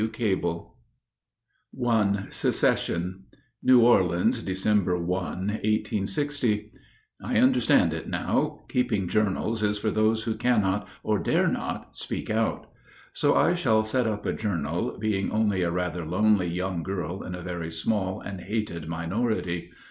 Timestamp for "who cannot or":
10.23-11.19